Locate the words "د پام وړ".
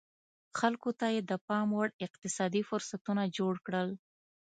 1.31-1.87